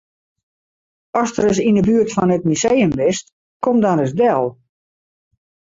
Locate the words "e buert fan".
1.79-2.33